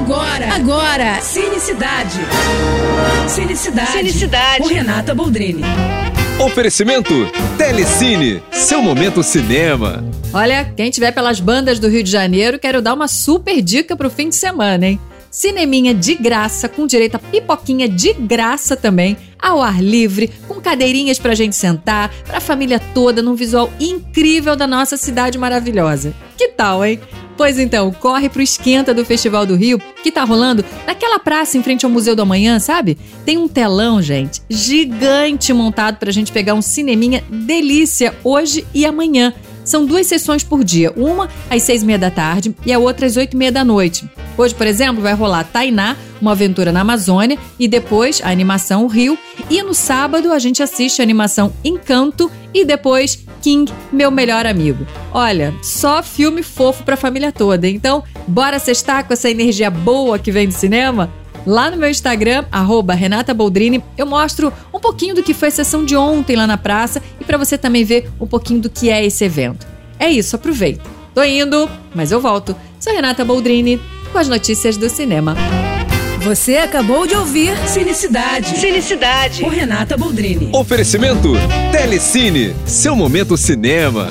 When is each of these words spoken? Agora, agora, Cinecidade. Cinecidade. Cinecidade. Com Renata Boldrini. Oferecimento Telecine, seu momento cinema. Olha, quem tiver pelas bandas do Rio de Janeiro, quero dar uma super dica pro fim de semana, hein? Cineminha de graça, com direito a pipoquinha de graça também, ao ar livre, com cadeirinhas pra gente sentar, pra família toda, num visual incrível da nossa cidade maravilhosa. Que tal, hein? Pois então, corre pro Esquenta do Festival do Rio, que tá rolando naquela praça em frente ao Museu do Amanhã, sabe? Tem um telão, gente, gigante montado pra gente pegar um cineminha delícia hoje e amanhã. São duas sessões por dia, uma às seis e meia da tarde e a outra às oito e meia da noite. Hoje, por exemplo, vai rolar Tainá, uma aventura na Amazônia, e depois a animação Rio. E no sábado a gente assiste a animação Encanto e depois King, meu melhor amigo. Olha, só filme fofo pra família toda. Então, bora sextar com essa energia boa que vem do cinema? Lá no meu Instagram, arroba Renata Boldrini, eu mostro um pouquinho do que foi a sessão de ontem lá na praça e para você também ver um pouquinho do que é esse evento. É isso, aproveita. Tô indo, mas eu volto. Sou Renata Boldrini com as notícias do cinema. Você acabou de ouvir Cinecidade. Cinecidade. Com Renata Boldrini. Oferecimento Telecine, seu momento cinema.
Agora, 0.00 0.54
agora, 0.54 1.20
Cinecidade. 1.20 2.20
Cinecidade. 3.28 3.92
Cinecidade. 3.92 4.62
Com 4.62 4.68
Renata 4.68 5.14
Boldrini. 5.14 5.62
Oferecimento 6.38 7.30
Telecine, 7.58 8.42
seu 8.50 8.80
momento 8.80 9.22
cinema. 9.22 10.02
Olha, 10.32 10.64
quem 10.74 10.90
tiver 10.90 11.12
pelas 11.12 11.38
bandas 11.38 11.78
do 11.78 11.86
Rio 11.86 12.02
de 12.02 12.10
Janeiro, 12.10 12.58
quero 12.58 12.80
dar 12.80 12.94
uma 12.94 13.06
super 13.06 13.60
dica 13.60 13.94
pro 13.94 14.08
fim 14.08 14.30
de 14.30 14.36
semana, 14.36 14.86
hein? 14.86 15.00
Cineminha 15.30 15.92
de 15.92 16.14
graça, 16.14 16.66
com 16.66 16.86
direito 16.86 17.16
a 17.16 17.18
pipoquinha 17.18 17.86
de 17.86 18.14
graça 18.14 18.74
também, 18.74 19.18
ao 19.40 19.62
ar 19.62 19.82
livre, 19.82 20.30
com 20.46 20.60
cadeirinhas 20.60 21.18
pra 21.18 21.34
gente 21.34 21.56
sentar, 21.56 22.10
pra 22.26 22.40
família 22.40 22.80
toda, 22.92 23.22
num 23.22 23.34
visual 23.34 23.72
incrível 23.80 24.54
da 24.56 24.66
nossa 24.66 24.96
cidade 24.96 25.38
maravilhosa. 25.38 26.14
Que 26.36 26.48
tal, 26.48 26.84
hein? 26.84 27.00
Pois 27.36 27.58
então, 27.58 27.90
corre 27.90 28.28
pro 28.28 28.42
Esquenta 28.42 28.92
do 28.92 29.04
Festival 29.04 29.46
do 29.46 29.56
Rio, 29.56 29.80
que 30.02 30.12
tá 30.12 30.24
rolando 30.24 30.62
naquela 30.86 31.18
praça 31.18 31.56
em 31.56 31.62
frente 31.62 31.86
ao 31.86 31.90
Museu 31.90 32.14
do 32.14 32.20
Amanhã, 32.20 32.58
sabe? 32.58 32.98
Tem 33.24 33.38
um 33.38 33.48
telão, 33.48 34.02
gente, 34.02 34.42
gigante 34.48 35.52
montado 35.52 35.96
pra 35.96 36.12
gente 36.12 36.32
pegar 36.32 36.52
um 36.52 36.60
cineminha 36.60 37.24
delícia 37.30 38.14
hoje 38.22 38.66
e 38.74 38.84
amanhã. 38.84 39.32
São 39.64 39.86
duas 39.86 40.06
sessões 40.06 40.42
por 40.42 40.64
dia, 40.64 40.92
uma 40.96 41.28
às 41.48 41.62
seis 41.62 41.82
e 41.82 41.86
meia 41.86 41.98
da 41.98 42.10
tarde 42.10 42.54
e 42.66 42.72
a 42.72 42.78
outra 42.78 43.06
às 43.06 43.16
oito 43.16 43.34
e 43.34 43.36
meia 43.36 43.52
da 43.52 43.64
noite. 43.64 44.04
Hoje, 44.36 44.54
por 44.54 44.66
exemplo, 44.66 45.02
vai 45.02 45.14
rolar 45.14 45.44
Tainá, 45.44 45.96
uma 46.20 46.32
aventura 46.32 46.72
na 46.72 46.80
Amazônia, 46.80 47.38
e 47.58 47.68
depois 47.68 48.20
a 48.22 48.30
animação 48.30 48.86
Rio. 48.86 49.18
E 49.48 49.62
no 49.62 49.74
sábado 49.74 50.32
a 50.32 50.38
gente 50.38 50.62
assiste 50.62 51.00
a 51.00 51.04
animação 51.04 51.52
Encanto 51.64 52.30
e 52.54 52.64
depois 52.64 53.26
King, 53.42 53.72
meu 53.92 54.10
melhor 54.10 54.46
amigo. 54.46 54.86
Olha, 55.12 55.54
só 55.62 56.02
filme 56.02 56.42
fofo 56.42 56.84
pra 56.84 56.96
família 56.96 57.32
toda. 57.32 57.68
Então, 57.68 58.02
bora 58.26 58.58
sextar 58.58 59.06
com 59.06 59.12
essa 59.12 59.30
energia 59.30 59.70
boa 59.70 60.18
que 60.18 60.30
vem 60.30 60.46
do 60.46 60.54
cinema? 60.54 61.10
Lá 61.46 61.70
no 61.70 61.76
meu 61.76 61.88
Instagram, 61.88 62.44
arroba 62.52 62.92
Renata 62.92 63.32
Boldrini, 63.32 63.82
eu 63.96 64.06
mostro 64.06 64.52
um 64.74 64.78
pouquinho 64.78 65.14
do 65.14 65.22
que 65.22 65.32
foi 65.32 65.48
a 65.48 65.52
sessão 65.52 65.84
de 65.84 65.96
ontem 65.96 66.36
lá 66.36 66.46
na 66.46 66.58
praça 66.58 67.02
e 67.18 67.24
para 67.24 67.38
você 67.38 67.56
também 67.56 67.82
ver 67.82 68.10
um 68.20 68.26
pouquinho 68.26 68.60
do 68.60 68.68
que 68.68 68.90
é 68.90 69.04
esse 69.04 69.24
evento. 69.24 69.66
É 69.98 70.10
isso, 70.10 70.36
aproveita. 70.36 70.82
Tô 71.14 71.24
indo, 71.24 71.68
mas 71.94 72.12
eu 72.12 72.20
volto. 72.20 72.54
Sou 72.78 72.92
Renata 72.92 73.24
Boldrini 73.24 73.80
com 74.10 74.18
as 74.18 74.28
notícias 74.28 74.76
do 74.76 74.88
cinema. 74.88 75.36
Você 76.22 76.58
acabou 76.58 77.06
de 77.06 77.14
ouvir 77.14 77.56
Cinecidade. 77.66 78.58
Cinecidade. 78.58 79.42
Com 79.42 79.48
Renata 79.48 79.96
Boldrini. 79.96 80.50
Oferecimento 80.52 81.32
Telecine, 81.72 82.54
seu 82.66 82.94
momento 82.94 83.36
cinema. 83.36 84.10